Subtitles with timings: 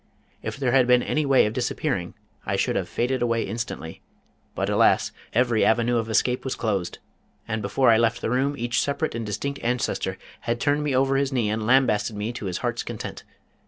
[0.41, 4.01] If there had been any way of disappearing I should have faded away instantly,
[4.55, 6.97] but alas, every avenue of escape was closed,
[7.47, 11.17] and before I left the room each separate and distinct ancestor had turned me over
[11.17, 13.23] his knee and lambasted me to his heart's content.